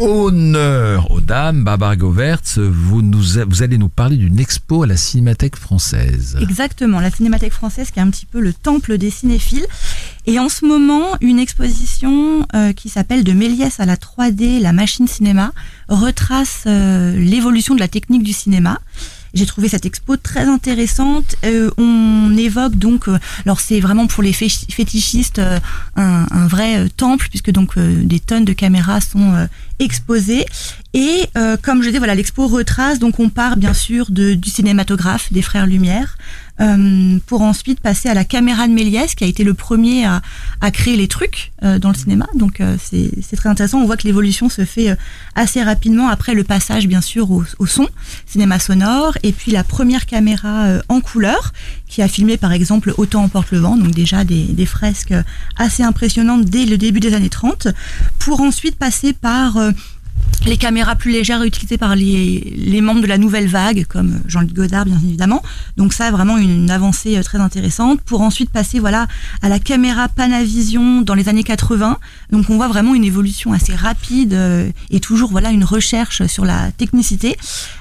Honneur 0.00 1.10
aux 1.10 1.20
dames, 1.20 1.62
Barbara 1.62 1.94
Govertz, 1.94 2.56
vous, 2.58 3.02
nous, 3.02 3.22
vous 3.46 3.62
allez 3.62 3.76
nous 3.76 3.90
parler 3.90 4.16
d'une 4.16 4.40
expo 4.40 4.84
à 4.84 4.86
la 4.86 4.96
Cinémathèque 4.96 5.56
française. 5.56 6.38
Exactement, 6.40 7.00
la 7.00 7.10
Cinémathèque 7.10 7.52
française 7.52 7.90
qui 7.90 7.98
est 7.98 8.02
un 8.02 8.08
petit 8.08 8.24
peu 8.24 8.40
le 8.40 8.54
temple 8.54 8.96
des 8.96 9.10
cinéphiles. 9.10 9.66
Et 10.24 10.38
en 10.38 10.48
ce 10.48 10.64
moment, 10.64 11.16
une 11.20 11.38
exposition 11.38 12.46
euh, 12.54 12.72
qui 12.72 12.88
s'appelle 12.88 13.24
De 13.24 13.32
Méliès 13.32 13.78
à 13.78 13.84
la 13.84 13.96
3D, 13.96 14.62
la 14.62 14.72
machine 14.72 15.06
cinéma, 15.06 15.52
retrace 15.88 16.64
euh, 16.66 17.14
l'évolution 17.18 17.74
de 17.74 17.80
la 17.80 17.88
technique 17.88 18.22
du 18.22 18.32
cinéma. 18.32 18.80
J'ai 19.34 19.46
trouvé 19.46 19.68
cette 19.68 19.86
expo 19.86 20.16
très 20.16 20.44
intéressante. 20.44 21.36
Euh, 21.44 21.70
on 21.78 22.36
évoque 22.36 22.76
donc, 22.76 23.08
euh, 23.08 23.18
alors 23.46 23.60
c'est 23.60 23.80
vraiment 23.80 24.06
pour 24.06 24.22
les 24.22 24.32
fétichistes 24.32 25.38
euh, 25.38 25.58
un, 25.96 26.26
un, 26.30 26.46
vrai 26.46 26.88
temple 26.96 27.28
puisque 27.28 27.50
donc 27.50 27.78
des 27.78 28.20
tonnes 28.20 28.44
de 28.44 28.52
caméras 28.52 29.00
sont 29.00 29.48
exposées. 29.78 30.44
Et 30.92 31.28
comme 31.62 31.82
je 31.82 31.90
dis, 31.90 31.98
voilà, 31.98 32.14
l'expo 32.14 32.46
retrace. 32.48 32.98
Donc 32.98 33.20
on 33.20 33.28
part 33.28 33.56
bien 33.56 33.74
sûr 33.74 34.10
de, 34.10 34.34
du 34.34 34.50
cinématographe 34.50 35.32
des 35.32 35.42
frères 35.42 35.66
Lumière. 35.66 36.16
Euh, 36.60 37.18
pour 37.26 37.40
ensuite 37.40 37.80
passer 37.80 38.08
à 38.10 38.14
la 38.14 38.24
caméra 38.24 38.68
de 38.68 38.72
Méliès, 38.72 39.14
qui 39.14 39.24
a 39.24 39.26
été 39.26 39.44
le 39.44 39.54
premier 39.54 40.04
à, 40.04 40.20
à 40.60 40.70
créer 40.70 40.96
les 40.96 41.08
trucs 41.08 41.52
euh, 41.62 41.78
dans 41.78 41.88
le 41.88 41.94
cinéma. 41.94 42.26
Donc 42.34 42.60
euh, 42.60 42.76
c'est 42.78 43.36
très 43.36 43.48
intéressant. 43.48 43.80
On 43.80 43.86
voit 43.86 43.96
que 43.96 44.06
l'évolution 44.06 44.50
se 44.50 44.66
fait 44.66 44.94
assez 45.34 45.62
rapidement 45.62 46.08
après 46.08 46.34
le 46.34 46.44
passage, 46.44 46.86
bien 46.86 47.00
sûr, 47.00 47.30
au, 47.30 47.44
au, 47.58 47.66
son, 47.66 47.88
cinéma 48.26 48.58
sonore, 48.58 49.16
et 49.22 49.32
puis 49.32 49.52
la 49.52 49.64
première 49.64 50.04
caméra 50.04 50.66
en 50.88 51.00
couleur, 51.00 51.52
qui 51.88 52.02
a 52.02 52.08
filmé 52.08 52.36
par 52.36 52.52
exemple 52.52 52.92
Autant 52.98 53.22
emporte 53.22 53.52
le 53.52 53.58
vent, 53.58 53.76
donc 53.76 53.92
déjà 53.92 54.24
des, 54.24 54.44
des, 54.44 54.66
fresques 54.66 55.14
assez 55.56 55.82
impressionnantes 55.82 56.44
dès 56.44 56.66
le 56.66 56.76
début 56.76 57.00
des 57.00 57.14
années 57.14 57.30
30, 57.30 57.68
pour 58.18 58.40
ensuite 58.40 58.76
passer 58.76 59.12
par 59.12 59.58
les 60.46 60.56
caméras 60.56 60.96
plus 60.96 61.12
légères 61.12 61.42
utilisées 61.42 61.78
par 61.78 61.94
les, 61.94 62.80
membres 62.80 63.02
de 63.02 63.06
la 63.06 63.18
nouvelle 63.18 63.46
vague, 63.46 63.84
comme 63.88 64.20
Jean-Luc 64.26 64.52
Godard 64.52 64.84
bien 64.84 64.98
évidemment. 65.04 65.42
Donc 65.76 65.92
ça, 65.92 66.10
vraiment 66.10 66.38
une 66.38 66.70
avancée 66.70 67.18
euh, 67.18 67.22
très 67.22 67.38
intéressante. 67.38 68.00
Pour 68.00 68.22
ensuite 68.22 68.50
passer 68.50 68.78
voilà 68.78 69.06
à 69.42 69.48
la 69.48 69.58
caméra 69.58 70.08
Panavision 70.08 71.02
dans 71.02 71.14
les 71.14 71.28
années 71.28 71.44
80. 71.44 71.98
Donc 72.30 72.48
on 72.48 72.56
voit 72.56 72.68
vraiment 72.68 72.94
une 72.94 73.04
évolution 73.04 73.52
assez 73.52 73.74
rapide 73.74 74.32
euh, 74.32 74.70
et 74.90 75.00
toujours 75.00 75.30
voilà 75.30 75.50
une 75.50 75.64
recherche 75.64 76.26
sur 76.26 76.44
la 76.44 76.72
technicité. 76.72 77.36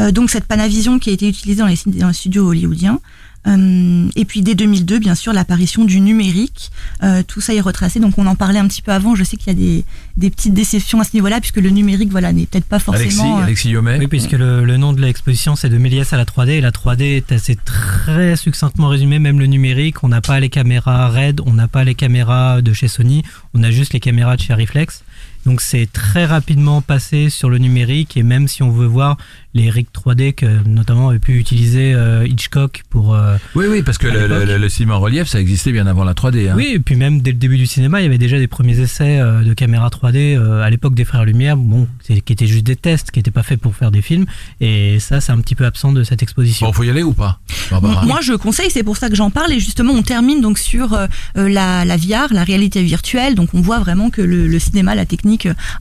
Euh, 0.00 0.10
donc 0.12 0.30
cette 0.30 0.44
Panavision 0.44 0.98
qui 0.98 1.10
a 1.10 1.12
été 1.12 1.28
utilisée 1.28 1.60
dans 1.60 1.66
les 2.08 2.12
studios 2.12 2.48
hollywoodiens. 2.48 3.00
Euh, 3.46 4.08
et 4.14 4.24
puis 4.24 4.42
dès 4.42 4.54
2002, 4.54 4.98
bien 4.98 5.14
sûr, 5.14 5.32
l'apparition 5.32 5.84
du 5.84 6.00
numérique. 6.00 6.70
Euh, 7.02 7.22
tout 7.26 7.40
ça 7.40 7.54
est 7.54 7.60
retracé. 7.60 8.00
Donc 8.00 8.18
on 8.18 8.26
en 8.26 8.36
parlait 8.36 8.58
un 8.58 8.68
petit 8.68 8.82
peu 8.82 8.92
avant. 8.92 9.14
Je 9.14 9.24
sais 9.24 9.36
qu'il 9.36 9.48
y 9.48 9.50
a 9.50 9.58
des, 9.58 9.84
des, 10.16 10.30
petites 10.30 10.54
déceptions 10.54 11.00
à 11.00 11.04
ce 11.04 11.10
niveau-là, 11.14 11.40
puisque 11.40 11.56
le 11.56 11.70
numérique, 11.70 12.10
voilà, 12.10 12.32
n'est 12.32 12.46
peut-être 12.46 12.66
pas 12.66 12.78
forcément. 12.78 13.38
Alexis, 13.38 13.74
euh, 13.74 13.80
Alexis 13.80 14.00
Oui, 14.00 14.06
puisque 14.06 14.32
le, 14.32 14.64
le, 14.64 14.76
nom 14.76 14.92
de 14.92 15.00
l'exposition, 15.00 15.56
c'est 15.56 15.68
de 15.68 15.78
Méliès 15.78 16.12
à 16.12 16.16
la 16.16 16.24
3D. 16.24 16.50
Et 16.50 16.60
la 16.60 16.70
3D 16.70 17.02
est 17.02 17.32
assez 17.32 17.56
très 17.56 18.36
succinctement 18.36 18.88
résumé. 18.88 19.18
Même 19.18 19.38
le 19.38 19.46
numérique, 19.46 20.04
on 20.04 20.08
n'a 20.08 20.20
pas 20.20 20.38
les 20.38 20.48
caméras 20.48 21.08
RED, 21.08 21.40
on 21.44 21.52
n'a 21.52 21.68
pas 21.68 21.84
les 21.84 21.94
caméras 21.94 22.62
de 22.62 22.72
chez 22.72 22.88
Sony, 22.88 23.22
on 23.54 23.62
a 23.62 23.70
juste 23.70 23.92
les 23.92 24.00
caméras 24.00 24.36
de 24.36 24.42
chez 24.42 24.54
Reflex. 24.54 25.02
Donc 25.46 25.60
c'est 25.60 25.90
très 25.90 26.24
rapidement 26.24 26.82
passé 26.82 27.30
sur 27.30 27.50
le 27.50 27.58
numérique 27.58 28.16
et 28.16 28.22
même 28.22 28.48
si 28.48 28.62
on 28.62 28.70
veut 28.70 28.86
voir 28.86 29.16
les 29.54 29.68
rigs 29.68 29.88
3D 29.92 30.32
que 30.32 30.46
notamment 30.66 31.10
avait 31.10 31.18
pu 31.18 31.38
utiliser 31.38 31.92
euh, 31.92 32.26
Hitchcock 32.26 32.82
pour... 32.88 33.14
Euh, 33.14 33.36
oui, 33.54 33.66
oui, 33.68 33.82
parce 33.82 33.98
que 33.98 34.06
le, 34.06 34.26
le, 34.26 34.56
le, 34.56 34.68
cinéma 34.68 34.94
en 34.94 35.00
relief, 35.00 35.28
ça 35.28 35.40
existait 35.40 35.72
bien 35.72 35.86
avant 35.86 36.04
la 36.04 36.14
3D. 36.14 36.50
Hein. 36.50 36.54
Oui, 36.56 36.72
et 36.74 36.78
puis 36.78 36.96
même 36.96 37.20
dès 37.20 37.32
le 37.32 37.36
début 37.36 37.58
du 37.58 37.66
cinéma, 37.66 38.00
il 38.00 38.04
y 38.04 38.06
avait 38.06 38.18
déjà 38.18 38.38
des 38.38 38.46
premiers 38.46 38.80
essais 38.80 39.20
euh, 39.20 39.42
de 39.42 39.52
caméra 39.52 39.88
3D 39.88 40.40
à 40.62 40.70
l'époque 40.70 40.94
des 40.94 41.04
Frères 41.04 41.24
Lumière, 41.24 41.56
bon, 41.56 41.86
qui 42.02 42.14
étaient 42.14 42.46
juste 42.46 42.64
des 42.64 42.76
tests, 42.76 43.10
qui 43.10 43.18
n'étaient 43.18 43.30
pas 43.30 43.42
faits 43.42 43.60
pour 43.60 43.74
faire 43.74 43.90
des 43.90 44.00
films. 44.00 44.24
Et 44.60 44.98
ça, 45.00 45.20
c'est 45.20 45.32
un 45.32 45.40
petit 45.40 45.54
peu 45.54 45.66
absent 45.66 45.92
de 45.92 46.02
cette 46.02 46.22
exposition. 46.22 46.66
Bon, 46.66 46.72
faut 46.72 46.84
y 46.84 46.90
aller 46.90 47.02
ou 47.02 47.12
pas 47.12 47.40
Barbara 47.70 48.06
Moi, 48.06 48.20
je 48.22 48.32
conseille, 48.32 48.70
c'est 48.70 48.84
pour 48.84 48.96
ça 48.96 49.10
que 49.10 49.16
j'en 49.16 49.30
parle. 49.30 49.52
Et 49.52 49.60
justement, 49.60 49.92
on 49.92 50.02
termine 50.02 50.40
donc 50.40 50.58
sur 50.58 50.98
la, 51.34 51.84
la 51.84 51.96
VR, 51.96 52.32
la 52.32 52.44
réalité 52.44 52.82
virtuelle. 52.82 53.34
Donc 53.34 53.50
on 53.52 53.60
voit 53.60 53.80
vraiment 53.80 54.08
que 54.08 54.22
le, 54.22 54.46
le 54.46 54.58
cinéma, 54.58 54.94
la 54.94 55.04
technique 55.04 55.31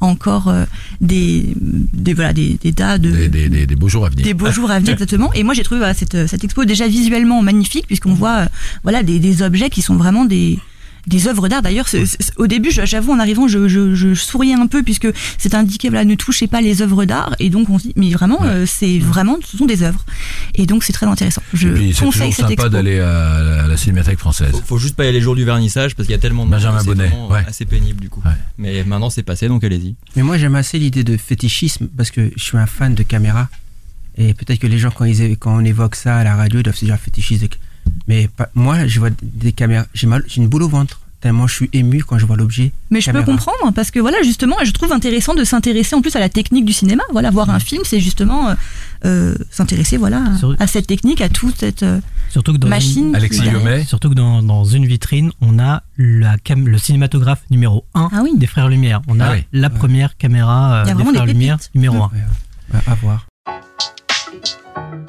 encore 0.00 0.48
euh, 0.48 0.64
des, 1.00 1.54
des, 1.60 2.14
voilà, 2.14 2.32
des, 2.32 2.58
des 2.60 2.72
tas 2.72 2.98
de... 2.98 3.10
Des, 3.10 3.48
des, 3.48 3.66
des, 3.66 3.76
beaux 3.76 3.88
jours 3.88 4.06
à 4.06 4.08
venir. 4.10 4.24
Des 4.24 4.34
beaux 4.34 4.50
jours 4.50 4.70
à 4.70 4.78
venir, 4.78 4.92
exactement. 4.94 5.32
Et 5.34 5.42
moi, 5.42 5.54
j'ai 5.54 5.62
trouvé 5.62 5.78
voilà, 5.78 5.94
cette, 5.94 6.26
cette 6.26 6.44
expo 6.44 6.64
déjà 6.64 6.86
visuellement 6.88 7.42
magnifique, 7.42 7.86
puisqu'on 7.86 8.14
voit 8.14 8.38
euh, 8.38 8.46
voilà, 8.82 9.02
des, 9.02 9.18
des 9.18 9.42
objets 9.42 9.70
qui 9.70 9.82
sont 9.82 9.96
vraiment 9.96 10.24
des 10.24 10.58
des 11.08 11.28
œuvres 11.28 11.48
d'art. 11.48 11.62
D'ailleurs, 11.62 11.86
au 12.36 12.46
début, 12.46 12.70
j'avoue, 12.70 13.12
en 13.12 13.18
arrivant, 13.18 13.48
je, 13.48 13.68
je, 13.68 13.94
je, 13.94 14.14
souriais 14.14 14.54
un 14.54 14.66
peu 14.66 14.82
puisque 14.82 15.08
c'est 15.38 15.54
indiqué, 15.54 15.88
voilà, 15.88 16.04
ne 16.04 16.14
touchez 16.14 16.46
pas 16.46 16.60
les 16.60 16.82
œuvres 16.82 17.04
d'art. 17.04 17.34
Et 17.38 17.50
donc, 17.50 17.68
on 17.70 17.78
se 17.78 17.88
dit, 17.88 17.92
mais 17.96 18.10
vraiment, 18.10 18.38
euh, 18.42 18.64
c'est 18.66 18.98
vraiment, 18.98 19.36
ce 19.44 19.56
sont 19.56 19.66
des 19.66 19.82
œuvres. 19.82 20.04
Et 20.54 20.66
donc, 20.66 20.84
c'est 20.84 20.92
très 20.92 21.06
intéressant. 21.06 21.42
Je 21.52 21.68
conseille 21.98 22.32
cette 22.32 22.48
sympa 22.48 22.68
d'aller 22.68 23.00
à, 23.00 23.66
la 23.66 23.76
Cinémathèque 23.76 24.18
française. 24.18 24.50
Faut, 24.52 24.62
faut 24.64 24.78
juste 24.78 24.96
pas 24.96 25.04
y 25.04 25.08
aller 25.08 25.18
le 25.18 25.24
jour 25.24 25.36
du 25.36 25.44
vernissage 25.44 25.94
parce 25.94 26.06
qu'il 26.06 26.14
y 26.14 26.18
a 26.18 26.20
tellement 26.20 26.46
de 26.46 26.50
Benjamin 26.50 26.82
Bonnet, 26.84 27.12
ouais. 27.30 27.44
assez 27.46 27.64
pénible 27.64 28.00
du 28.00 28.08
coup. 28.08 28.22
Ouais. 28.24 28.32
Mais 28.58 28.84
maintenant, 28.84 29.10
c'est 29.10 29.22
passé, 29.22 29.48
donc 29.48 29.64
allez-y. 29.64 29.94
Mais 30.16 30.22
moi, 30.22 30.38
j'aime 30.38 30.54
assez 30.54 30.78
l'idée 30.78 31.04
de 31.04 31.16
fétichisme 31.16 31.88
parce 31.96 32.10
que 32.10 32.30
je 32.36 32.42
suis 32.42 32.58
un 32.58 32.66
fan 32.66 32.94
de 32.94 33.02
caméra. 33.02 33.48
Et 34.16 34.34
peut-être 34.34 34.58
que 34.58 34.66
les 34.66 34.78
gens, 34.78 34.90
quand, 34.90 35.04
ils, 35.04 35.38
quand 35.38 35.56
on 35.56 35.64
évoque 35.64 35.94
ça 35.94 36.16
à 36.16 36.24
la 36.24 36.34
radio, 36.34 36.58
ils 36.58 36.64
doivent 36.64 36.76
se 36.76 36.84
dire 36.84 36.96
fétichisme. 36.98 37.46
Mais 38.08 38.28
moi, 38.54 38.86
je 38.86 38.98
vois 38.98 39.10
des 39.22 39.52
caméras, 39.52 39.86
j'ai 39.94 40.08
une 40.36 40.48
boule 40.48 40.62
au 40.62 40.68
ventre 40.68 41.00
tellement 41.20 41.46
je 41.46 41.54
suis 41.54 41.70
ému 41.72 42.04
quand 42.04 42.18
je 42.18 42.26
vois 42.26 42.36
l'objet. 42.36 42.72
Mais 42.90 43.00
je 43.00 43.10
peux 43.10 43.22
comprendre 43.22 43.72
parce 43.74 43.90
que 43.90 43.98
voilà 43.98 44.22
justement, 44.22 44.56
je 44.62 44.70
trouve 44.72 44.92
intéressant 44.92 45.34
de 45.34 45.44
s'intéresser 45.44 45.96
en 45.96 46.00
plus 46.00 46.14
à 46.16 46.20
la 46.20 46.28
technique 46.28 46.64
du 46.64 46.72
cinéma. 46.72 47.02
Voilà, 47.12 47.30
voir 47.30 47.50
un 47.50 47.58
film, 47.58 47.82
c'est 47.84 48.00
justement 48.00 48.48
euh, 48.50 48.54
euh, 49.04 49.34
s'intéresser 49.50 49.96
voilà 49.96 50.22
à 50.58 50.66
cette 50.66 50.86
technique, 50.86 51.20
à 51.20 51.28
toute 51.28 51.58
cette 51.58 51.82
euh, 51.82 52.00
surtout 52.28 52.52
que 52.52 52.58
dans 52.58 52.68
machine. 52.68 53.08
Une, 53.08 53.16
Alexis 53.16 53.42
Surtout 53.86 54.10
que 54.10 54.14
dans, 54.14 54.42
dans, 54.42 54.64
une 54.64 54.86
vitrine, 54.86 55.30
on 55.40 55.58
a 55.58 55.82
la 55.96 56.36
cam 56.38 56.68
le 56.68 56.78
cinématographe 56.78 57.42
numéro 57.50 57.84
1 57.94 58.08
ah 58.12 58.20
oui. 58.22 58.32
des 58.36 58.46
Frères 58.46 58.68
Lumière. 58.68 59.02
On 59.08 59.20
a 59.20 59.26
ah 59.26 59.32
oui. 59.32 59.44
la 59.52 59.70
première 59.70 60.16
caméra 60.16 60.84
euh, 60.86 60.94
des 60.94 61.04
Frères 61.04 61.26
Lumière 61.26 61.58
numéro 61.74 62.04
1. 62.04 62.10
À 62.86 62.94
voir. 62.96 63.26